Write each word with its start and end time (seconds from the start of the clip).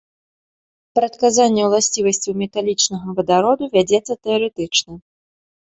Прадказанне 0.99 1.61
уласцівасцяў 1.67 2.33
металічнага 2.41 3.07
вадароду 3.21 3.73
вядзецца 3.79 4.13
тэарэтычна. 4.27 4.91